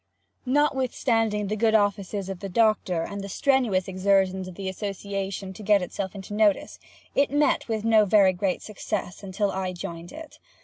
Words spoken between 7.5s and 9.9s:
with no very great success until I